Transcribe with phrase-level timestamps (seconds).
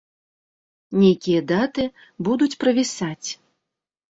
[1.01, 1.85] Нейкія даты
[2.31, 3.29] будуць правісаць.